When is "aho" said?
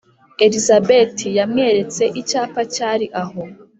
3.23-3.41